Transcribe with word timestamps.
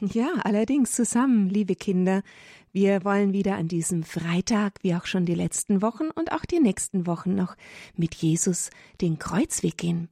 Ja, 0.00 0.32
allerdings 0.44 0.92
zusammen, 0.92 1.50
liebe 1.50 1.74
Kinder. 1.74 2.22
Wir 2.72 3.04
wollen 3.04 3.34
wieder 3.34 3.56
an 3.56 3.68
diesem 3.68 4.02
Freitag, 4.02 4.78
wie 4.80 4.94
auch 4.94 5.04
schon 5.04 5.26
die 5.26 5.34
letzten 5.34 5.82
Wochen 5.82 6.08
und 6.14 6.32
auch 6.32 6.46
die 6.46 6.58
nächsten 6.58 7.06
Wochen 7.06 7.34
noch, 7.34 7.54
mit 7.96 8.14
Jesus 8.14 8.70
den 9.02 9.18
Kreuzweg 9.18 9.76
gehen. 9.76 10.08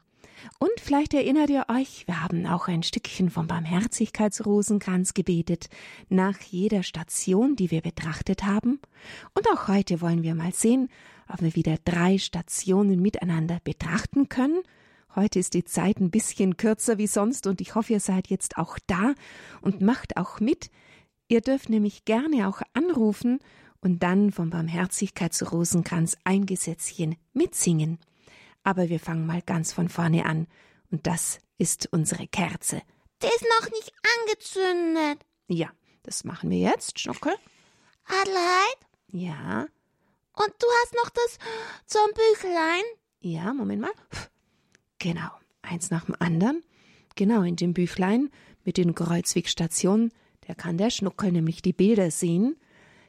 Und 0.59 0.73
vielleicht 0.77 1.15
erinnert 1.15 1.49
ihr 1.49 1.65
euch, 1.69 2.07
wir 2.07 2.23
haben 2.23 2.45
auch 2.47 2.69
ein 2.69 2.83
Stückchen 2.83 3.31
vom 3.31 3.47
Barmherzigkeitsrosenkranz 3.47 5.15
gebetet, 5.15 5.71
nach 6.11 6.39
jeder 6.39 6.83
Station, 6.83 7.57
die 7.57 7.71
wir 7.71 7.81
betrachtet 7.81 8.45
haben. 8.45 8.81
Und 9.33 9.49
auch 9.55 9.69
heute 9.69 10.03
wollen 10.03 10.23
wir 10.23 10.35
mal 10.35 10.53
sehen, 10.53 10.91
ob 11.33 11.41
wir 11.41 11.55
wieder 11.55 11.79
drei 11.87 12.19
Stationen 12.19 13.01
miteinander 13.01 13.59
betrachten 13.65 14.29
können. 14.29 14.61
Heute 15.19 15.41
ist 15.41 15.55
die 15.55 15.65
Zeit 15.65 15.99
ein 15.99 16.13
bisschen 16.13 16.57
kürzer 16.57 16.97
wie 16.97 17.09
sonst 17.09 17.49
und 17.49 17.61
ich 17.61 17.75
hoffe, 17.75 17.93
ihr 17.93 17.99
seid 17.99 18.29
jetzt 18.29 18.57
auch 18.57 18.79
da 18.87 19.15
und 19.61 19.81
macht 19.81 20.17
auch 20.17 20.39
mit. 20.39 20.71
Ihr 21.27 21.41
dürft 21.41 21.71
nämlich 21.71 22.05
gerne 22.05 22.47
auch 22.47 22.63
anrufen 22.73 23.41
und 23.81 24.05
dann 24.05 24.31
vom 24.31 24.51
Barmherzigkeitsrosenkranz 24.51 26.17
ein 26.23 26.47
Gesetzchen 26.47 27.17
mitsingen. 27.33 27.99
Aber 28.63 28.91
wir 28.91 29.01
fangen 29.01 29.27
mal 29.27 29.43
ganz 29.43 29.73
von 29.73 29.89
vorne 29.89 30.25
an. 30.25 30.47
Und 30.93 31.09
das 31.09 31.41
ist 31.57 31.89
unsere 31.91 32.29
Kerze. 32.29 32.81
Die 33.21 33.27
ist 33.27 33.45
noch 33.61 33.71
nicht 33.73 33.93
angezündet. 34.21 35.27
Ja, 35.49 35.69
das 36.05 36.23
machen 36.23 36.49
wir 36.49 36.59
jetzt, 36.59 37.01
Schnuckel. 37.01 37.35
Adelheid? 38.05 38.79
Ja. 39.09 39.67
Und 40.35 40.55
du 40.61 40.67
hast 40.81 40.95
noch 40.95 41.11
das 41.11 41.39
zum 41.87 42.07
Büchlein? 42.15 42.85
Ja, 43.19 43.53
Moment 43.53 43.83
mal. 43.83 43.93
Genau, 44.99 45.31
eins 45.63 45.91
nach 45.91 46.05
dem 46.05 46.17
anderen. 46.19 46.63
Genau, 47.15 47.43
in 47.43 47.57
dem 47.57 47.75
Büchlein 47.75 48.31
mit 48.65 48.77
den 48.77 48.95
Kreuzwegstationen, 48.95 50.13
da 50.47 50.55
kann 50.55 50.79
der 50.79 50.91
Schnuckel 50.91 51.33
nämlich 51.33 51.63
die 51.63 51.73
Bilder 51.73 52.11
sehen. 52.11 52.57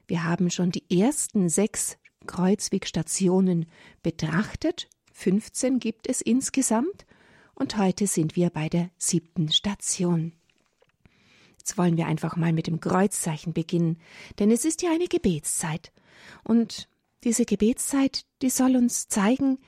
Wir 0.07 0.23
haben 0.23 0.49
schon 0.49 0.71
die 0.71 0.99
ersten 0.99 1.49
sechs 1.49 1.97
Kreuzwegstationen 2.25 3.65
betrachtet 4.03 4.87
15 5.19 5.79
gibt 5.79 6.07
es 6.07 6.21
insgesamt 6.21 7.05
und 7.53 7.77
heute 7.77 8.07
sind 8.07 8.37
wir 8.37 8.49
bei 8.51 8.69
der 8.69 8.89
siebten 8.97 9.51
Station. 9.51 10.31
Jetzt 11.57 11.77
wollen 11.77 11.97
wir 11.97 12.07
einfach 12.07 12.37
mal 12.37 12.53
mit 12.53 12.67
dem 12.67 12.79
Kreuzzeichen 12.79 13.51
beginnen, 13.51 13.99
denn 14.39 14.49
es 14.49 14.63
ist 14.63 14.81
ja 14.81 14.91
eine 14.93 15.07
Gebetszeit. 15.07 15.91
Und 16.45 16.87
diese 17.25 17.43
Gebetszeit, 17.43 18.23
die 18.41 18.49
soll 18.49 18.77
uns 18.77 19.09
zeigen, 19.09 19.59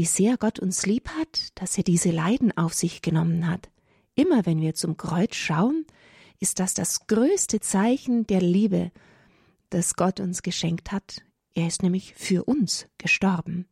wie 0.00 0.06
sehr 0.06 0.38
Gott 0.38 0.58
uns 0.58 0.86
lieb 0.86 1.10
hat, 1.10 1.50
dass 1.56 1.76
er 1.76 1.84
diese 1.84 2.10
Leiden 2.10 2.56
auf 2.56 2.72
sich 2.72 3.02
genommen 3.02 3.46
hat. 3.46 3.68
Immer 4.14 4.46
wenn 4.46 4.62
wir 4.62 4.74
zum 4.74 4.96
Kreuz 4.96 5.34
schauen, 5.34 5.84
ist 6.38 6.58
das 6.58 6.72
das 6.72 7.06
größte 7.06 7.60
Zeichen 7.60 8.26
der 8.26 8.40
Liebe, 8.40 8.92
das 9.68 9.96
Gott 9.96 10.18
uns 10.18 10.40
geschenkt 10.40 10.90
hat. 10.90 11.20
Er 11.52 11.66
ist 11.66 11.82
nämlich 11.82 12.14
für 12.14 12.44
uns 12.44 12.86
gestorben. 12.96 13.66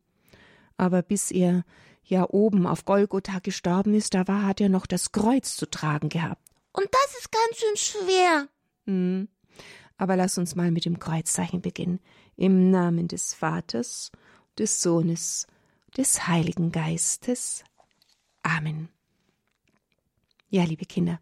Aber 0.77 1.01
bis 1.01 1.31
er 1.31 1.65
ja 2.03 2.29
oben 2.29 2.67
auf 2.67 2.85
Golgotha 2.85 3.39
gestorben 3.39 3.95
ist, 3.95 4.13
da 4.13 4.27
war, 4.27 4.45
hat 4.45 4.61
er 4.61 4.69
noch 4.69 4.85
das 4.85 5.11
Kreuz 5.11 5.55
zu 5.55 5.67
tragen 5.67 6.09
gehabt. 6.09 6.47
Und 6.73 6.89
das 6.91 7.17
ist 7.17 7.31
ganz 7.31 7.57
schön 7.57 8.05
schwer. 8.05 8.47
Hm. 8.85 9.29
Aber 9.97 10.15
lass 10.15 10.37
uns 10.37 10.53
mal 10.53 10.69
mit 10.69 10.85
dem 10.85 10.99
Kreuzzeichen 10.99 11.61
beginnen. 11.61 11.99
Im 12.35 12.69
Namen 12.69 13.07
des 13.07 13.33
Vaters, 13.33 14.11
des 14.59 14.79
Sohnes, 14.79 15.47
des 15.97 16.27
Heiligen 16.27 16.71
Geistes. 16.71 17.63
Amen. 18.43 18.89
Ja, 20.49 20.63
liebe 20.63 20.85
Kinder, 20.85 21.19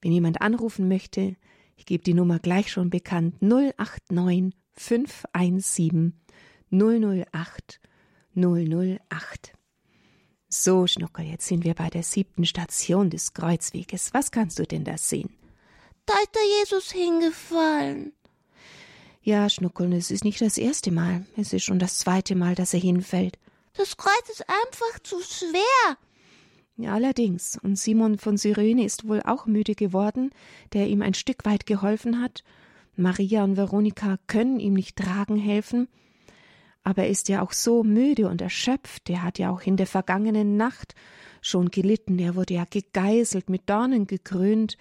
wenn 0.00 0.12
jemand 0.12 0.40
anrufen 0.40 0.88
möchte, 0.88 1.36
ich 1.76 1.86
gebe 1.86 2.04
die 2.04 2.14
Nummer 2.14 2.38
gleich 2.38 2.70
schon 2.70 2.90
bekannt 2.90 3.42
089 3.42 4.54
517 4.76 6.14
008 6.70 7.80
008. 8.34 9.52
So, 10.48 10.86
Schnuckel, 10.86 11.26
jetzt 11.26 11.46
sind 11.46 11.64
wir 11.64 11.74
bei 11.74 11.88
der 11.88 12.02
siebten 12.02 12.44
Station 12.44 13.10
des 13.10 13.32
Kreuzweges. 13.32 14.12
Was 14.12 14.30
kannst 14.30 14.58
du 14.58 14.64
denn 14.64 14.84
da 14.84 14.98
sehen? 14.98 15.30
Da 16.06 16.14
ist 16.22 16.34
der 16.34 16.42
Jesus 16.58 16.92
hingefallen. 16.92 18.12
Ja, 19.22 19.48
Schnuckel, 19.48 19.92
es 19.92 20.10
ist 20.10 20.24
nicht 20.24 20.40
das 20.40 20.58
erste 20.58 20.90
Mal. 20.90 21.24
Es 21.36 21.52
ist 21.52 21.64
schon 21.64 21.78
das 21.78 21.98
zweite 21.98 22.34
Mal, 22.34 22.54
dass 22.54 22.74
er 22.74 22.80
hinfällt. 22.80 23.38
Das 23.74 23.96
Kreuz 23.96 24.28
ist 24.30 24.44
einfach 24.48 24.98
zu 25.02 25.20
schwer. 25.20 25.96
Ja, 26.76 26.94
allerdings. 26.94 27.58
Und 27.62 27.78
Simon 27.78 28.18
von 28.18 28.36
Cyrene 28.36 28.84
ist 28.84 29.06
wohl 29.08 29.22
auch 29.22 29.46
müde 29.46 29.74
geworden, 29.74 30.30
der 30.72 30.88
ihm 30.88 31.02
ein 31.02 31.14
Stück 31.14 31.44
weit 31.44 31.66
geholfen 31.66 32.20
hat. 32.20 32.44
Maria 32.96 33.44
und 33.44 33.56
Veronika 33.56 34.18
können 34.26 34.60
ihm 34.60 34.74
nicht 34.74 34.96
tragen 34.96 35.36
helfen 35.36 35.88
aber 36.84 37.04
er 37.04 37.10
ist 37.10 37.28
ja 37.28 37.42
auch 37.42 37.52
so 37.52 37.84
müde 37.84 38.28
und 38.28 38.40
erschöpft, 38.40 39.08
er 39.08 39.22
hat 39.22 39.38
ja 39.38 39.50
auch 39.50 39.62
in 39.62 39.76
der 39.76 39.86
vergangenen 39.86 40.56
Nacht 40.56 40.94
schon 41.40 41.70
gelitten, 41.70 42.18
er 42.18 42.34
wurde 42.34 42.54
ja 42.54 42.64
gegeißelt, 42.68 43.50
mit 43.50 43.68
Dornen 43.68 44.06
gekrönt, 44.06 44.76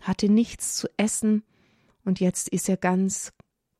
hatte 0.00 0.28
nichts 0.28 0.74
zu 0.74 0.88
essen, 0.96 1.44
und 2.04 2.20
jetzt 2.20 2.48
ist 2.48 2.68
er 2.68 2.76
ganz, 2.76 3.32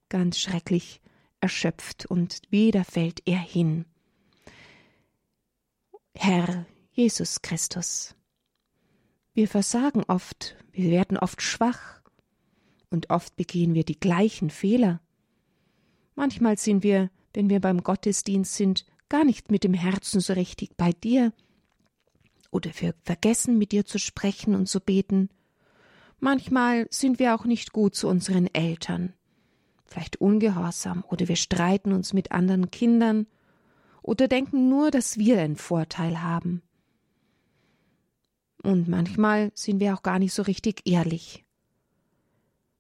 ganz 0.09 0.39
schrecklich 0.39 1.01
erschöpft, 1.41 2.07
und 2.07 2.41
wieder 2.51 2.85
fällt 2.85 3.23
er 3.27 3.39
hin. 3.39 3.85
Herr 6.17 6.67
Jesus 6.93 7.43
Christus, 7.43 8.15
wir 9.35 9.49
versagen 9.49 10.03
oft, 10.09 10.57
wir 10.73 10.91
werden 10.91 11.17
oft 11.17 11.43
schwach, 11.43 12.01
und 12.91 13.11
oft 13.11 13.37
begehen 13.37 13.75
wir 13.75 13.85
die 13.85 13.99
gleichen 13.99 14.51
Fehler. 14.51 15.01
Manchmal 16.15 16.57
sind 16.57 16.83
wir 16.83 17.11
wenn 17.37 17.51
wir 17.51 17.61
beim 17.61 17.83
Gottesdienst 17.83 18.55
sind, 18.55 18.87
gar 19.11 19.23
nicht 19.23 19.51
mit 19.51 19.63
dem 19.63 19.75
Herzen 19.75 20.21
so 20.21 20.33
richtig 20.33 20.77
bei 20.77 20.93
dir, 20.93 21.33
oder 22.51 22.71
wir 22.79 22.95
vergessen 23.05 23.59
mit 23.59 23.73
dir 23.73 23.85
zu 23.85 23.99
sprechen 23.99 24.55
und 24.55 24.69
zu 24.69 24.81
beten. 24.81 25.29
Manchmal 26.19 26.87
sind 26.91 27.19
wir 27.19 27.35
auch 27.35 27.45
nicht 27.45 27.73
gut 27.73 27.95
zu 27.95 28.09
unseren 28.09 28.47
Eltern, 28.55 29.13
vielleicht 29.85 30.19
ungehorsam, 30.19 31.05
oder 31.09 31.29
wir 31.29 31.37
streiten 31.37 31.93
uns 31.93 32.15
mit 32.15 32.33
anderen 32.33 32.71
Kindern, 32.71 33.27
oder 34.07 34.29
denken 34.29 34.69
nur, 34.69 34.91
dass 34.91 35.19
wir 35.19 35.41
einen 35.41 35.57
Vorteil 35.57 36.23
haben. 36.23 36.63
Und 38.63 38.89
manchmal 38.89 39.51
sind 39.55 39.81
wir 39.81 39.95
auch 39.95 40.03
gar 40.03 40.19
nicht 40.19 40.33
so 40.33 40.43
richtig 40.43 40.83
ehrlich. 40.87 41.45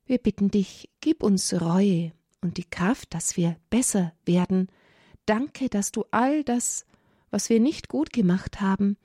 Wir 0.06 0.18
bitten 0.18 0.50
dich, 0.50 0.88
gib 1.00 1.22
uns 1.22 1.52
Reue, 1.60 2.12
und 2.42 2.58
die 2.58 2.64
Kraft, 2.64 3.12
dass 3.12 3.36
wir 3.36 3.56
besser 3.70 4.12
werden. 4.24 4.68
Danke, 5.26 5.68
dass 5.68 5.90
du 5.90 6.04
all 6.12 6.44
das, 6.44 6.86
was 7.30 7.50
wir 7.50 7.58
nicht 7.58 7.88
gut 7.88 8.12
gemacht 8.12 8.60
haben, 8.60 8.96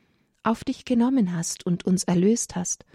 auf 0.43 0.63
dich 0.63 0.85
genommen 0.85 1.35
hast 1.35 1.65
und 1.65 1.85
uns 1.85 2.03
erlöst 2.03 2.55
hast, 2.55 2.85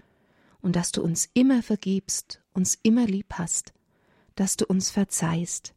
und 0.61 0.75
dass 0.77 0.91
du 0.93 1.01
uns 1.01 1.29
immer 1.33 1.61
vergibst, 1.63 2.41
uns 2.53 2.77
immer 2.81 3.05
lieb 3.05 3.33
hast, 3.33 3.73
dass 4.35 4.55
du 4.55 4.65
uns 4.65 4.89
verzeihst. 4.89 5.73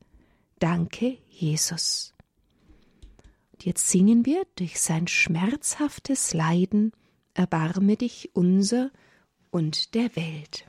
Danke, 0.61 1.19
Jesus. 1.29 2.15
Jetzt 3.63 3.89
singen 3.89 4.25
wir 4.25 4.45
durch 4.57 4.81
sein 4.81 5.07
schmerzhaftes 5.07 6.33
Leiden, 6.33 6.93
erbarme 7.35 7.97
dich 7.97 8.31
unser 8.33 8.91
und 9.51 9.95
der 9.95 10.17
Welt. 10.17 10.67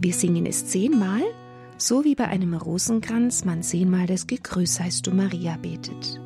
Wir 0.00 0.12
singen 0.12 0.44
es 0.46 0.66
zehnmal, 0.66 1.22
so 1.78 2.04
wie 2.04 2.14
bei 2.14 2.28
einem 2.28 2.54
Rosenkranz 2.54 3.44
man 3.44 3.62
zehnmal 3.62 4.06
das 4.06 4.26
Gegrüß 4.26 4.80
heißt 4.80 5.06
du 5.06 5.12
Maria 5.12 5.56
betet. 5.56 6.20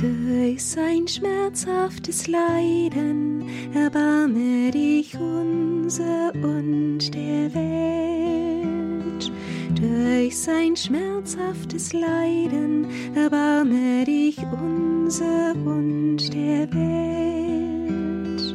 Durch 0.00 0.64
sein 0.64 1.08
schmerzhaftes 1.08 2.28
Leiden 2.28 3.50
erbarme 3.74 4.70
dich 4.70 5.18
unser 5.18 6.32
und 6.34 7.12
der 7.12 7.52
Welt. 7.52 9.32
Durch 9.74 10.38
sein 10.38 10.76
schmerzhaftes 10.76 11.92
Leiden 11.92 12.86
erbarme 13.16 14.04
dich 14.04 14.38
unser 14.38 15.56
und 15.64 16.32
der 16.32 16.72
Welt. 16.72 18.54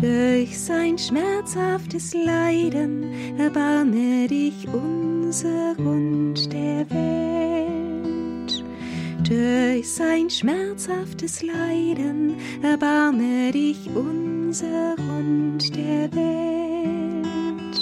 Durch 0.00 0.58
sein 0.58 0.96
schmerzhaftes 0.96 2.14
Leiden 2.14 3.38
erbarme 3.38 4.26
dich 4.26 4.66
unser 4.68 5.78
und 5.78 6.50
der 6.50 6.88
Welt. 6.88 7.77
Durch 9.28 9.92
sein 9.92 10.30
schmerzhaftes 10.30 11.42
Leiden 11.42 12.36
erbarme 12.62 13.52
dich 13.52 13.90
unser 13.94 14.96
und 14.96 15.58
der 15.76 16.10
Welt. 16.14 17.78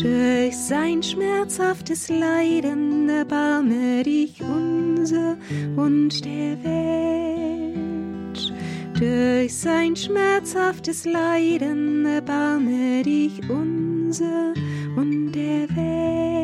Durch 0.00 0.56
sein 0.56 1.02
schmerzhaftes 1.02 2.08
Leiden 2.08 3.08
erbarme 3.08 4.04
dich 4.04 4.40
unser 4.40 5.36
und 5.74 6.24
der 6.24 6.62
Welt. 6.62 8.52
Durch 8.96 9.52
sein 9.56 9.96
schmerzhaftes 9.96 11.04
Leiden 11.04 12.06
erbarme 12.06 13.02
dich 13.02 13.40
unser 13.50 14.54
und 14.94 15.32
der 15.32 15.68
Welt. 15.74 16.35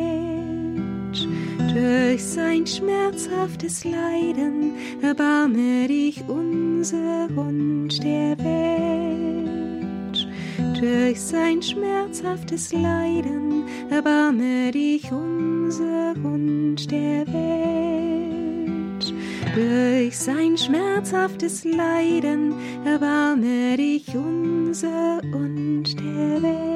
Durch 2.13 2.25
sein 2.25 2.67
schmerzhaftes 2.67 3.85
Leiden 3.85 4.75
erbarme 5.01 5.87
dich 5.87 6.23
unser 6.27 7.27
und 7.35 7.89
der 8.03 8.37
Welt. 8.37 10.27
Durch 10.79 11.19
sein 11.19 11.63
schmerzhaftes 11.63 12.71
Leiden 12.71 13.63
erbarme 13.89 14.71
dich 14.71 15.11
unser 15.11 16.13
und 16.23 16.91
der 16.91 17.25
Welt. 17.33 19.11
Durch 19.55 20.15
sein 20.15 20.55
schmerzhaftes 20.55 21.63
Leiden 21.63 22.53
erbarme 22.85 23.75
dich 23.75 24.15
unser 24.15 25.19
und 25.33 25.99
der 25.99 26.43
Welt. 26.43 26.72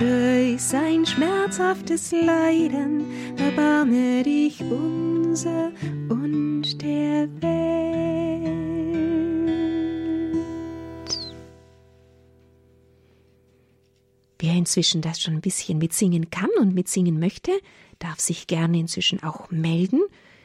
Durch 0.00 0.60
sein 0.60 1.06
schmerzhaftes 1.06 2.10
Leiden 2.10 3.04
erbarme 3.38 4.24
dich 4.24 4.60
unser 4.60 5.70
und 6.08 6.82
der 6.82 7.28
Welt. 7.40 7.94
Wer 14.40 14.54
inzwischen 14.54 15.00
das 15.00 15.22
schon 15.22 15.34
ein 15.34 15.40
bisschen 15.40 15.78
mitsingen 15.78 16.28
kann 16.28 16.50
und 16.58 16.74
mitsingen 16.74 17.20
möchte, 17.20 17.52
darf 18.00 18.18
sich 18.18 18.48
gerne 18.48 18.80
inzwischen 18.80 19.22
auch 19.22 19.52
melden. 19.52 20.00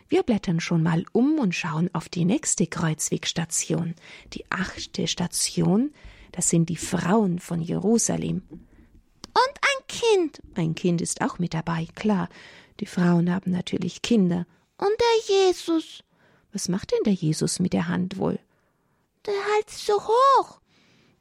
Wir 0.09 0.21
blättern 0.21 0.59
schon 0.59 0.83
mal 0.83 1.05
um 1.11 1.39
und 1.39 1.55
schauen 1.55 1.89
auf 1.93 2.07
die 2.07 2.25
nächste 2.25 2.67
Kreuzwegstation, 2.67 3.95
die 4.33 4.45
achte 4.51 5.07
Station. 5.07 5.91
Das 6.31 6.51
sind 6.51 6.69
die 6.69 6.77
Frauen 6.77 7.39
von 7.39 7.61
Jerusalem. 7.61 8.43
Und 9.33 9.55
ein 9.61 9.87
Kind. 9.87 10.41
Ein 10.55 10.75
Kind 10.75 11.01
ist 11.01 11.21
auch 11.21 11.39
mit 11.39 11.53
dabei, 11.53 11.87
klar. 11.95 12.29
Die 12.79 12.85
Frauen 12.85 13.33
haben 13.33 13.51
natürlich 13.51 14.01
Kinder. 14.01 14.45
Und 14.77 14.91
der 14.99 15.35
Jesus. 15.35 16.03
Was 16.51 16.69
macht 16.69 16.91
denn 16.91 17.03
der 17.05 17.13
Jesus 17.13 17.59
mit 17.59 17.73
der 17.73 17.87
Hand 17.87 18.17
wohl? 18.17 18.39
Der 19.25 19.33
hält 19.33 19.69
so 19.69 19.93
hoch. 19.93 20.59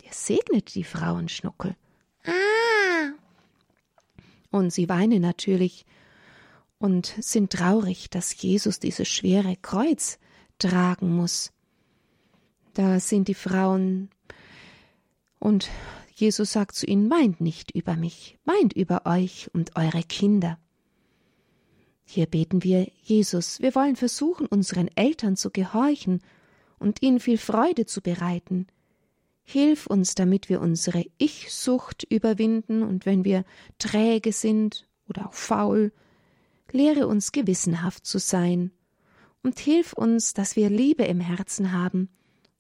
Der 0.05 0.13
segnet 0.13 0.75
die 0.75 0.85
Frauen, 0.85 1.29
Schnuckel. 1.29 1.77
Ah. 2.25 3.13
Und 4.51 4.73
sie 4.73 4.89
weinen 4.89 5.21
natürlich 5.21 5.85
und 6.79 7.15
sind 7.19 7.53
traurig, 7.53 8.09
dass 8.11 8.41
Jesus 8.41 8.79
dieses 8.79 9.09
schwere 9.09 9.57
Kreuz 9.57 10.19
tragen 10.59 11.15
muss. 11.15 11.53
Da 12.75 13.01
sind 13.01 13.29
die 13.29 13.35
Frauen 13.35 14.09
und 15.39 15.69
Jesus 16.19 16.51
sagt 16.51 16.75
zu 16.75 16.85
ihnen, 16.85 17.09
weint 17.11 17.41
nicht 17.41 17.71
über 17.71 17.95
mich, 17.95 18.41
weint 18.45 18.73
über 18.73 19.07
euch 19.07 19.51
und 19.53 19.77
eure 19.77 20.03
Kinder. 20.03 20.59
Hier 22.05 22.27
beten 22.27 22.65
wir, 22.65 22.91
Jesus, 23.03 23.61
wir 23.61 23.73
wollen 23.77 23.95
versuchen, 23.95 24.47
unseren 24.49 24.89
Eltern 24.97 25.37
zu 25.37 25.53
gehorchen 25.53 26.21
und 26.81 27.03
ihnen 27.03 27.21
viel 27.21 27.39
Freude 27.39 27.87
zu 27.87 28.03
bereiten. 28.03 28.67
Hilf 29.45 29.87
uns, 29.87 30.17
damit 30.17 30.49
wir 30.49 30.61
unsere 30.61 31.05
Ich-Sucht 31.19 32.03
überwinden 32.11 32.83
und 32.83 33.07
wenn 33.07 33.25
wir 33.25 33.45
träge 33.79 34.33
sind 34.33 34.89
oder 35.09 35.29
auch 35.29 35.35
faul, 35.35 35.93
lehre 36.73 37.07
uns 37.07 37.31
gewissenhaft 37.31 38.05
zu 38.05 38.19
sein 38.19 38.73
und 39.45 39.61
hilf 39.61 39.93
uns, 39.93 40.35
dass 40.35 40.57
wir 40.57 40.69
Liebe 40.69 41.05
im 41.05 41.21
Herzen 41.21 41.71
haben 41.71 42.09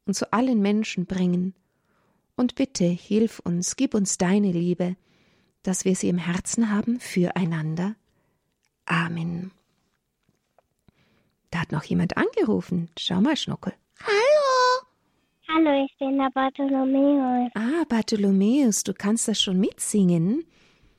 und 0.06 0.14
zu 0.14 0.32
allen 0.32 0.60
Menschen 0.60 1.06
bringen. 1.06 1.54
Und 2.38 2.54
bitte 2.54 2.84
hilf 2.84 3.40
uns, 3.40 3.74
gib 3.74 3.94
uns 3.94 4.16
deine 4.16 4.52
Liebe, 4.52 4.94
dass 5.64 5.84
wir 5.84 5.96
sie 5.96 6.08
im 6.08 6.18
Herzen 6.18 6.70
haben 6.70 7.00
füreinander. 7.00 7.96
Amen. 8.86 9.50
Da 11.50 11.62
hat 11.62 11.72
noch 11.72 11.82
jemand 11.82 12.16
angerufen. 12.16 12.90
Schau 12.96 13.20
mal, 13.20 13.36
Schnuckel. 13.36 13.72
Hallo. 14.00 14.86
Hallo, 15.48 15.84
ich 15.84 15.98
bin 15.98 16.16
der 16.16 16.30
Bartholomäus. 16.32 17.50
Ah, 17.56 17.84
Bartholomäus, 17.88 18.84
du 18.84 18.94
kannst 18.94 19.26
das 19.26 19.42
schon 19.42 19.58
mitsingen. 19.58 20.44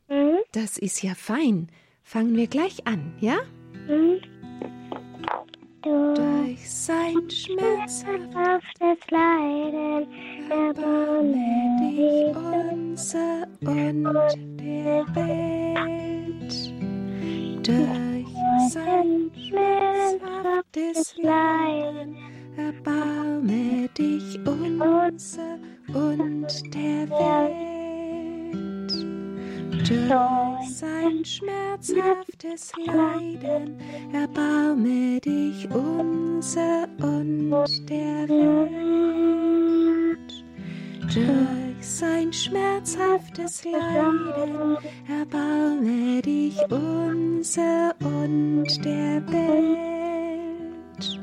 Hm? 0.09 0.39
Das 0.51 0.77
ist 0.77 1.01
ja 1.03 1.15
fein. 1.15 1.69
Fangen 2.03 2.35
wir 2.35 2.47
gleich 2.47 2.85
an, 2.85 3.15
ja? 3.21 3.37
Hm? 3.87 4.19
Du 5.81 6.13
Durch 6.13 6.69
sein 6.69 7.29
schmerzhaftes 7.29 8.35
haftes 8.35 8.97
Leiden 9.09 10.07
dich 11.21 11.79
dich 11.79 12.35
unser 12.35 13.47
und 13.61 14.05
der 14.59 15.05
Welt. 15.15 16.53
Durch 17.65 18.71
sein 18.71 19.31
schmerzhaftes 19.35 21.15
Leiden 21.17 22.15
erbarme 22.57 23.89
dich 23.97 24.39
unser 24.45 25.59
und 25.93 26.47
der 26.73 27.09
Welt. 27.09 27.59
Durch 29.87 30.69
sein 30.69 31.25
schmerzhaftes 31.25 32.71
Leiden 32.85 33.79
erbarme 34.13 35.19
dich 35.19 35.69
unser 35.71 36.87
und 37.01 37.89
der 37.89 38.29
Welt. 38.29 38.78
Durch 41.25 41.85
sein 41.85 42.31
schmerzhaftes 42.31 43.65
Leiden 43.65 44.77
erbarme 45.07 46.21
dich 46.21 46.57
unser 46.69 47.93
und 47.99 48.67
der 48.85 49.21
Welt. 49.27 51.19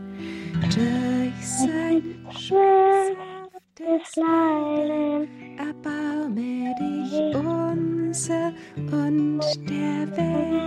Durch 0.75 1.47
sein 1.47 2.03
schmerzhaftes 2.31 4.17
Leiden 4.17 5.29
erbarme 5.57 6.75
dich 6.79 7.13
unser 7.35 8.53
und 8.77 9.41
der 9.71 10.17
Welt. 10.17 10.67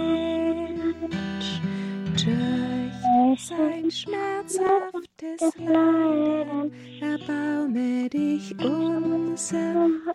Durch 2.15 3.41
sein 3.47 3.91
schmerzhaftes 3.91 5.55
Leiden 5.57 6.71
erbarme 7.01 8.09
dich 8.09 8.55
unser 8.59 8.98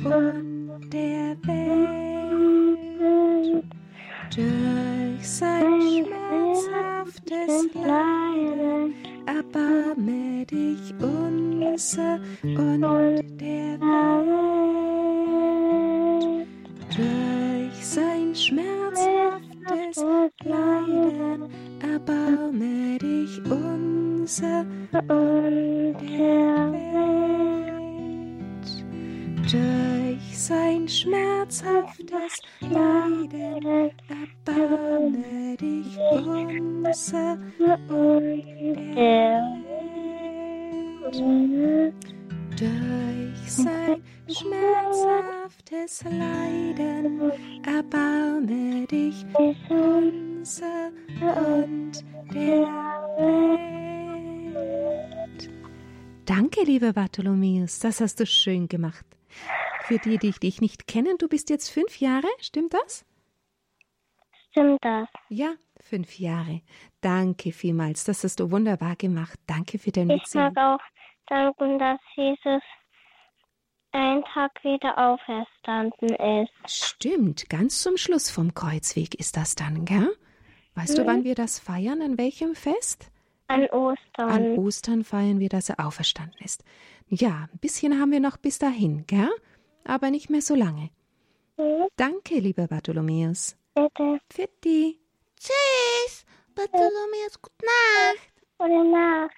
und 0.04 0.92
der 0.92 1.34
Welt. 1.46 2.78
Durch 4.34 5.26
sein 5.26 5.80
schmerzhaftes 5.80 7.68
Leiden 7.74 8.94
erbarme 9.24 10.44
dich 10.44 10.92
unser 11.00 12.20
und 12.42 13.40
der 13.40 13.80
Welt. 13.80 14.36
Durch 16.94 17.86
sein 17.86 18.34
schmerzhaftes 18.34 20.04
Leiden 20.44 21.48
erbarme 21.80 22.98
dich 22.98 23.40
unser 23.50 24.66
und 25.08 25.96
der 26.02 26.72
Welt. 26.72 27.73
Durch 29.50 30.38
sein 30.38 30.88
schmerzhaftes 30.88 32.40
Leiden 32.60 33.90
erbarme 34.08 35.56
dich 35.60 35.98
unser 36.12 37.38
und. 37.58 38.32
Durch 42.56 43.52
sein 43.52 44.02
schmerzhaftes 44.28 46.04
Leiden 46.04 47.30
erbarme 47.66 48.86
dich 48.86 49.26
unser 49.68 50.90
und 51.20 51.92
der 52.32 52.66
Welt. 53.18 54.24
Danke, 56.24 56.62
lieber 56.64 56.94
Bartholomäus, 56.94 57.80
das 57.80 58.00
hast 58.00 58.20
du 58.20 58.26
schön 58.26 58.68
gemacht. 58.68 59.04
Für 59.86 59.98
die, 59.98 60.18
die 60.18 60.30
dich 60.30 60.60
nicht 60.60 60.86
kennen, 60.86 61.18
du 61.18 61.28
bist 61.28 61.50
jetzt 61.50 61.68
fünf 61.70 62.00
Jahre, 62.00 62.26
stimmt 62.40 62.72
das? 62.72 63.04
Stimmt 64.50 64.78
das? 64.82 65.08
Ja, 65.28 65.54
fünf 65.80 66.18
Jahre. 66.18 66.62
Danke 67.00 67.52
vielmals, 67.52 68.04
das 68.04 68.24
hast 68.24 68.40
du 68.40 68.50
wunderbar 68.50 68.96
gemacht. 68.96 69.38
Danke 69.46 69.78
für 69.78 69.90
dein 69.92 70.08
Ich 70.08 70.22
Mitsingen. 70.22 70.52
mag 70.54 70.80
auch 70.80 70.84
danken, 71.26 71.78
dass 71.78 72.00
Jesus 72.16 72.62
einen 73.92 74.24
Tag 74.24 74.52
wieder 74.64 74.96
auferstanden 74.96 76.14
ist. 76.46 76.50
Stimmt, 76.66 77.48
ganz 77.50 77.82
zum 77.82 77.96
Schluss 77.96 78.30
vom 78.30 78.54
Kreuzweg 78.54 79.14
ist 79.16 79.36
das 79.36 79.54
dann, 79.54 79.84
gell? 79.84 80.16
Weißt 80.74 80.98
du, 80.98 81.06
wann 81.06 81.24
wir 81.24 81.34
das 81.34 81.58
feiern? 81.58 82.02
An 82.02 82.18
welchem 82.18 82.54
Fest? 82.54 83.10
An 83.46 83.66
Ostern. 83.66 84.30
An 84.30 84.58
Ostern 84.58 85.04
feiern 85.04 85.38
wir, 85.38 85.48
dass 85.48 85.68
er 85.68 85.84
auferstanden 85.86 86.38
ist. 86.42 86.64
Ja, 87.06 87.48
ein 87.52 87.58
bisschen 87.58 88.00
haben 88.00 88.10
wir 88.10 88.20
noch 88.20 88.38
bis 88.38 88.58
dahin, 88.58 89.04
gell? 89.06 89.30
Aber 89.84 90.10
nicht 90.10 90.30
mehr 90.30 90.42
so 90.42 90.54
lange. 90.54 90.90
Mhm. 91.56 91.88
Danke, 91.96 92.40
lieber 92.40 92.66
Bartholomäus. 92.66 93.56
Bitte. 93.74 94.18
Fitti. 94.30 95.00
Tschüss. 95.38 96.24
Bartholomäus, 96.54 97.40
gute 97.40 97.64
Nacht. 97.64 98.32
Gute 98.58 98.90
Nacht. 98.90 99.34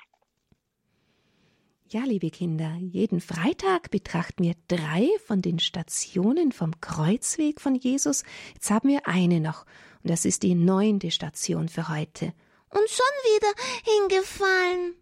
Ja, 1.89 2.03
liebe 2.03 2.31
Kinder, 2.31 2.75
jeden 2.81 3.21
Freitag 3.21 3.93
betrachten 3.93 4.43
wir 4.43 4.55
drei 4.67 5.09
von 5.25 5.41
den 5.41 5.61
Stationen 5.61 6.51
vom 6.51 6.81
Kreuzweg 6.81 7.61
von 7.61 7.77
Jesus. 7.77 8.25
Jetzt 8.55 8.71
haben 8.71 8.89
wir 8.89 9.07
eine 9.07 9.41
noch, 9.41 9.65
und 10.03 10.11
das 10.11 10.25
ist 10.25 10.43
die 10.43 10.57
neunte 10.57 11.13
Station 11.13 11.69
für 11.69 11.89
heute. 11.89 12.33
Und 12.71 12.91
schon 12.91 13.07
wieder 13.25 13.53
hingefallen. 13.85 14.95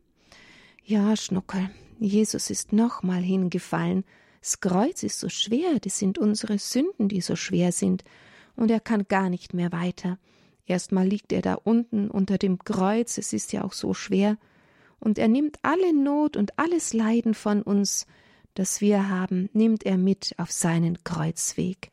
Ja, 0.85 1.17
Schnuckel, 1.17 1.71
Jesus 1.99 2.51
ist 2.51 2.75
nochmal 2.75 3.23
hingefallen. 3.23 4.05
Das 4.45 4.61
Kreuz 4.61 5.03
ist 5.03 5.21
so 5.21 5.31
schwer, 5.31 5.81
das 5.81 5.99
sind 5.99 6.19
unsere 6.19 6.59
Sünden, 6.59 7.09
die 7.09 7.23
so 7.23 7.35
schwer 7.35 7.73
sind, 7.73 8.05
und 8.57 8.71
er 8.71 8.79
kann 8.79 9.09
gar 9.09 9.31
nicht 9.31 9.55
mehr 9.55 9.73
weiter. 9.73 10.19
Erstmal 10.67 11.09
liegt 11.09 11.33
er 11.33 11.41
da 11.41 11.55
unten 11.55 12.11
unter 12.11 12.37
dem 12.37 12.59
Kreuz, 12.59 13.17
es 13.17 13.33
ist 13.33 13.55
ja 13.55 13.65
auch 13.65 13.73
so 13.73 13.95
schwer, 13.95 14.37
und 15.01 15.19
er 15.19 15.29
nimmt 15.29 15.59
alle 15.63 15.95
Not 15.95 16.37
und 16.37 16.59
alles 16.59 16.93
Leiden 16.93 17.33
von 17.33 17.63
uns, 17.63 18.07
das 18.53 18.83
wir 18.83 19.09
haben, 19.09 19.49
nimmt 19.55 19.87
er 19.87 19.97
mit 19.97 20.35
auf 20.37 20.53
seinen 20.53 21.03
Kreuzweg. 21.05 21.91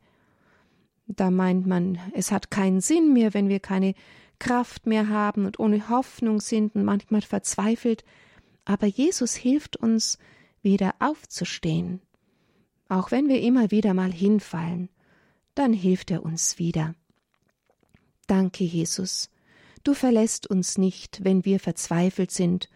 Da 1.06 1.30
meint 1.30 1.66
man, 1.66 1.98
es 2.12 2.32
hat 2.32 2.50
keinen 2.50 2.82
Sinn 2.82 3.14
mehr, 3.14 3.32
wenn 3.32 3.48
wir 3.48 3.60
keine 3.60 3.94
Kraft 4.38 4.86
mehr 4.86 5.08
haben 5.08 5.46
und 5.46 5.58
ohne 5.58 5.88
Hoffnung 5.88 6.38
sind 6.38 6.74
und 6.74 6.84
manchmal 6.84 7.22
verzweifelt, 7.22 8.04
aber 8.66 8.88
Jesus 8.88 9.36
hilft 9.36 9.78
uns, 9.78 10.18
wieder 10.60 10.94
aufzustehen. 10.98 12.02
Auch 12.92 13.10
wenn 13.10 13.30
wir 13.30 13.40
immer 13.40 13.70
wieder 13.70 13.94
mal 13.94 14.12
hinfallen, 14.12 14.90
dann 15.54 15.72
hilft 15.72 16.10
er 16.10 16.22
uns 16.22 16.58
wieder. 16.58 16.94
Danke, 18.26 18.64
Jesus. 18.64 19.30
Du 19.82 19.94
verlässt 19.94 20.46
uns 20.46 20.76
nicht, 20.76 21.24
wenn 21.24 21.46
wir 21.46 21.58
verzweifelt 21.58 22.30
sind, 22.30 22.68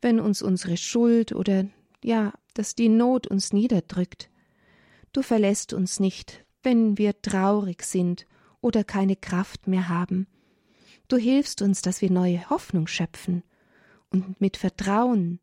wenn 0.00 0.20
uns 0.20 0.40
unsere 0.40 0.78
Schuld 0.78 1.32
oder 1.32 1.66
ja, 2.02 2.32
dass 2.54 2.74
die 2.74 2.88
Not 2.88 3.26
uns 3.26 3.52
niederdrückt. 3.52 4.30
Du 5.12 5.20
verlässt 5.20 5.74
uns 5.74 6.00
nicht, 6.00 6.46
wenn 6.62 6.96
wir 6.96 7.20
traurig 7.20 7.82
sind 7.82 8.26
oder 8.62 8.84
keine 8.84 9.16
Kraft 9.16 9.66
mehr 9.66 9.90
haben. 9.90 10.28
Du 11.08 11.18
hilfst 11.18 11.60
uns, 11.60 11.82
dass 11.82 12.00
wir 12.00 12.10
neue 12.10 12.48
Hoffnung 12.48 12.86
schöpfen 12.86 13.42
und 14.08 14.40
mit 14.40 14.56
Vertrauen 14.56 15.40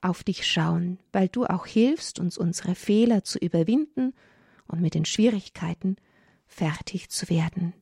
auf 0.00 0.22
dich 0.24 0.46
schauen, 0.46 0.98
weil 1.12 1.28
du 1.28 1.46
auch 1.46 1.66
hilfst, 1.66 2.18
uns 2.18 2.38
unsere 2.38 2.74
Fehler 2.74 3.24
zu 3.24 3.38
überwinden 3.38 4.14
und 4.66 4.80
mit 4.80 4.94
den 4.94 5.04
Schwierigkeiten 5.04 5.96
fertig 6.46 7.08
zu 7.10 7.28
werden. 7.28 7.74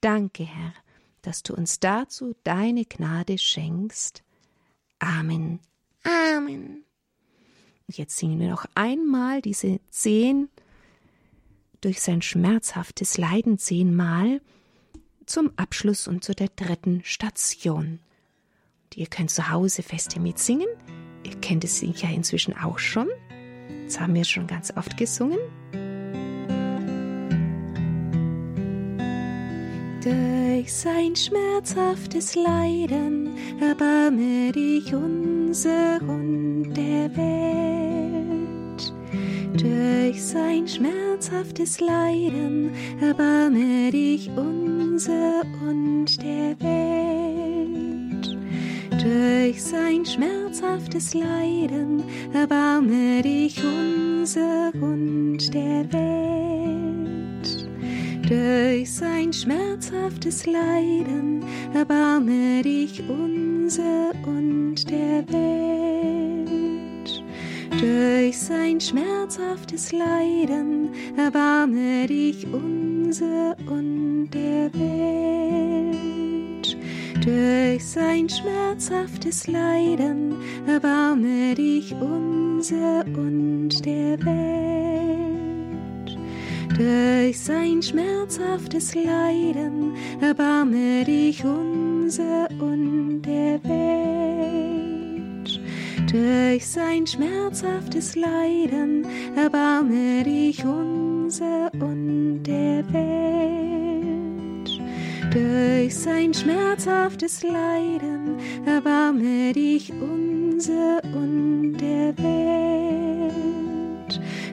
Danke, 0.00 0.44
Herr, 0.44 0.74
dass 1.22 1.42
du 1.42 1.54
uns 1.54 1.80
dazu 1.80 2.34
deine 2.44 2.84
Gnade 2.84 3.38
schenkst. 3.38 4.22
Amen. 4.98 5.60
Amen. 6.04 6.84
Und 7.86 7.98
jetzt 7.98 8.16
singen 8.16 8.40
wir 8.40 8.48
noch 8.48 8.66
einmal 8.74 9.42
diese 9.42 9.80
zehn 9.90 10.48
durch 11.80 12.00
sein 12.00 12.22
schmerzhaftes 12.22 13.18
Leiden 13.18 13.58
zehnmal 13.58 14.40
zum 15.26 15.52
Abschluss 15.56 16.08
und 16.08 16.24
zu 16.24 16.34
der 16.34 16.48
dritten 16.48 17.02
Station. 17.04 18.00
Und 18.84 18.96
ihr 18.96 19.06
könnt 19.06 19.30
zu 19.30 19.50
Hause 19.50 19.82
feste 19.82 20.20
mitsingen. 20.20 20.68
Ihr 20.68 21.01
kennt 21.40 21.64
es 21.64 21.78
sicher 21.78 22.08
inzwischen 22.08 22.56
auch 22.56 22.78
schon. 22.78 23.08
Das 23.84 24.00
haben 24.00 24.14
wir 24.14 24.24
schon 24.24 24.46
ganz 24.46 24.72
oft 24.76 24.96
gesungen. 24.96 25.38
Durch 30.02 30.72
sein 30.72 31.14
schmerzhaftes 31.14 32.34
Leiden 32.34 33.36
erbarme 33.60 34.50
dich 34.50 34.92
unser 34.92 36.00
und 36.02 36.72
der 36.74 37.16
Welt. 37.16 38.92
Durch 39.60 40.22
sein 40.22 40.66
schmerzhaftes 40.66 41.78
Leiden 41.78 42.70
erbarme 43.00 43.92
dich 43.92 44.28
unser 44.36 45.42
und 45.68 46.20
der 46.20 46.60
Welt. 46.60 47.51
Durch 49.02 49.60
sein 49.60 50.06
schmerzhaftes 50.06 51.12
Leiden 51.12 52.04
erbarme 52.32 53.20
dich 53.22 53.60
unser 53.64 54.72
und 54.80 55.52
der 55.52 55.92
Welt. 55.92 57.66
Durch 58.28 58.92
sein 58.92 59.32
schmerzhaftes 59.32 60.46
Leiden 60.46 61.42
erbarme 61.74 62.62
dich 62.62 63.02
unser 63.08 64.12
und 64.24 64.88
der 64.88 65.26
Welt. 65.32 67.24
Durch 67.80 68.38
sein 68.38 68.80
schmerzhaftes 68.80 69.90
Leiden 69.90 70.90
erbarme 71.16 72.06
dich 72.06 72.46
unser 72.46 73.56
und 73.66 74.30
der 74.30 74.72
Welt. 74.72 76.11
Durch 77.24 77.84
sein 77.86 78.28
schmerzhaftes 78.28 79.46
Leiden 79.46 80.34
erbarme 80.66 81.54
dich 81.54 81.94
unser 81.94 83.04
und 83.06 83.86
der 83.86 84.18
Welt. 84.24 86.18
Durch 86.76 87.38
sein 87.38 87.80
schmerzhaftes 87.80 88.96
Leiden 88.96 89.94
erbarme 90.20 91.04
dich 91.04 91.44
unser 91.44 92.48
und 92.58 93.22
der 93.22 93.62
Welt. 93.62 95.60
Durch 96.10 96.66
sein 96.66 97.06
schmerzhaftes 97.06 98.16
Leiden 98.16 99.06
erbarme 99.36 100.24
dich 100.24 100.64
unser 100.64 101.70
und 101.74 102.42
der 102.42 102.84
Welt. 102.92 103.91
Durch 105.32 105.94
sein 105.96 106.34
schmerzhaftes 106.34 107.42
Leiden 107.42 108.36
erbarme 108.66 109.52
dich 109.54 109.90
unser 109.90 111.02
und 111.14 111.78
der 111.78 112.14
Welt. 112.18 112.52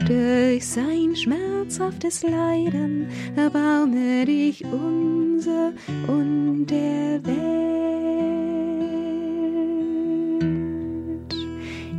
Durch 0.07 0.65
sein 0.65 1.15
schmerzhaftes 1.15 2.23
Leiden 2.23 3.09
erbarme 3.35 4.25
dich 4.25 4.63
unser 4.63 5.73
und 6.07 6.65
der 6.67 7.25
Welt. 7.25 7.49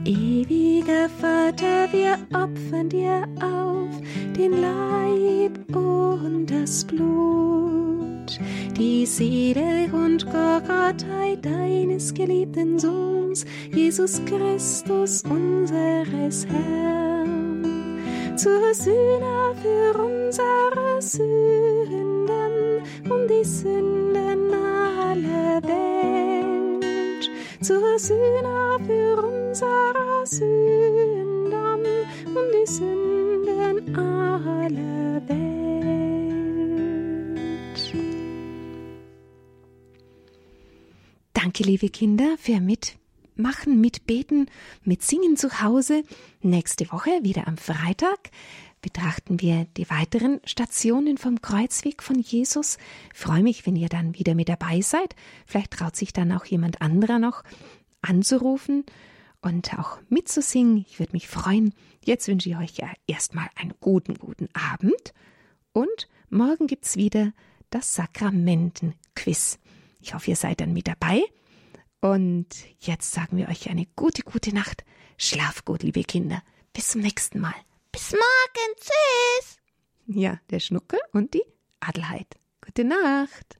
Ewiger 0.06 1.08
Vater, 1.20 1.92
wir 1.92 2.18
opfern 2.32 2.88
dir 2.88 3.28
auf 3.42 3.90
den 4.36 4.52
Leib 4.60 5.76
und 5.76 6.46
das 6.46 6.84
Blut, 6.84 7.99
die 8.76 9.06
Seele 9.06 9.88
und 9.92 10.24
Gottheit 10.26 11.44
deines 11.44 12.12
geliebten 12.14 12.78
Sohns, 12.78 13.44
Jesus 13.74 14.20
Christus, 14.24 15.22
unseres 15.24 16.46
Herrn, 16.46 17.98
zur 18.36 18.74
Sühne 18.74 19.54
für 19.62 19.98
unsere 19.98 21.00
Sünden 21.00 22.82
und 23.10 23.28
die 23.28 23.44
Sünden 23.44 24.52
aller 24.54 25.62
Welt, 25.62 27.30
zur 27.60 27.98
Sühne 27.98 28.78
für 28.86 29.22
unsere 29.22 30.24
Sünden 30.24 31.84
und 32.26 32.50
die 32.54 32.66
Sünden 32.66 33.96
aller 33.96 35.22
Welt. 35.28 35.39
Danke, 41.60 41.72
liebe 41.72 41.90
Kinder, 41.90 42.36
für 42.38 42.58
Mitmachen, 42.58 43.82
Mitbeten, 43.82 44.46
Mitsingen 44.82 45.36
zu 45.36 45.60
Hause. 45.60 46.04
Nächste 46.40 46.90
Woche, 46.90 47.10
wieder 47.20 47.46
am 47.46 47.58
Freitag, 47.58 48.30
betrachten 48.80 49.42
wir 49.42 49.66
die 49.76 49.90
weiteren 49.90 50.40
Stationen 50.46 51.18
vom 51.18 51.42
Kreuzweg 51.42 52.02
von 52.02 52.18
Jesus. 52.18 52.78
Ich 53.12 53.18
freue 53.18 53.42
mich, 53.42 53.66
wenn 53.66 53.76
ihr 53.76 53.90
dann 53.90 54.18
wieder 54.18 54.34
mit 54.34 54.48
dabei 54.48 54.80
seid. 54.80 55.14
Vielleicht 55.44 55.72
traut 55.72 55.96
sich 55.96 56.14
dann 56.14 56.32
auch 56.32 56.46
jemand 56.46 56.80
anderer 56.80 57.18
noch 57.18 57.42
anzurufen 58.00 58.86
und 59.42 59.78
auch 59.78 59.98
mitzusingen. 60.08 60.86
Ich 60.88 60.98
würde 60.98 61.12
mich 61.12 61.28
freuen. 61.28 61.74
Jetzt 62.02 62.26
wünsche 62.26 62.48
ich 62.48 62.56
euch 62.56 62.78
ja 62.78 62.90
erstmal 63.06 63.50
einen 63.54 63.74
guten, 63.80 64.14
guten 64.14 64.48
Abend. 64.54 65.12
Und 65.74 66.08
morgen 66.30 66.68
gibt's 66.68 66.96
wieder 66.96 67.34
das 67.68 67.94
Sakramenten-Quiz. 67.96 69.58
Ich 70.00 70.14
hoffe, 70.14 70.30
ihr 70.30 70.36
seid 70.36 70.62
dann 70.62 70.72
mit 70.72 70.88
dabei. 70.88 71.22
Und 72.00 72.48
jetzt 72.78 73.12
sagen 73.12 73.36
wir 73.36 73.48
euch 73.48 73.68
eine 73.68 73.86
gute, 73.94 74.22
gute 74.22 74.54
Nacht. 74.54 74.84
Schlaf 75.18 75.64
gut, 75.64 75.82
liebe 75.82 76.02
Kinder. 76.02 76.42
Bis 76.72 76.88
zum 76.88 77.02
nächsten 77.02 77.40
Mal. 77.40 77.54
Bis 77.92 78.12
morgen. 78.12 78.76
Tschüss. 78.76 79.56
Ja, 80.06 80.40
der 80.50 80.60
Schnuckel 80.60 80.98
und 81.12 81.34
die 81.34 81.44
Adelheid. 81.80 82.36
Gute 82.64 82.84
Nacht. 82.84 83.59